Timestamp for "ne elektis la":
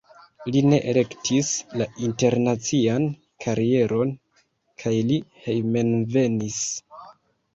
0.67-1.85